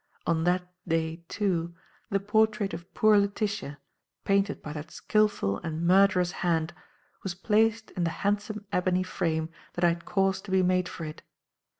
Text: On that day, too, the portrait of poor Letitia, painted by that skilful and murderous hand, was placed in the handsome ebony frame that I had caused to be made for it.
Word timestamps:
On 0.25 0.45
that 0.45 0.67
day, 0.87 1.23
too, 1.29 1.75
the 2.09 2.19
portrait 2.19 2.73
of 2.73 2.91
poor 2.95 3.19
Letitia, 3.19 3.77
painted 4.25 4.59
by 4.59 4.73
that 4.73 4.89
skilful 4.89 5.57
and 5.59 5.85
murderous 5.85 6.31
hand, 6.41 6.73
was 7.21 7.35
placed 7.35 7.91
in 7.91 8.03
the 8.03 8.09
handsome 8.25 8.65
ebony 8.71 9.03
frame 9.03 9.49
that 9.73 9.83
I 9.83 9.89
had 9.89 10.05
caused 10.05 10.45
to 10.45 10.51
be 10.51 10.63
made 10.63 10.89
for 10.89 11.05
it. 11.05 11.21